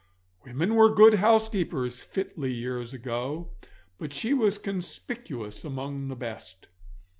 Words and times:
Women 0.43 0.73
were 0.73 0.91
good 0.91 1.13
housekeepers 1.13 1.99
fitly 1.99 2.51
years 2.51 2.91
ago, 2.91 3.51
but 3.99 4.11
she 4.11 4.33
was 4.33 4.57
conspicuous 4.57 5.63
among 5.63 6.07
the 6.07 6.15
best. 6.15 6.69